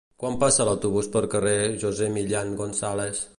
[0.21, 1.53] Quan passa l'autobús pel carrer
[1.85, 3.23] José Millán González?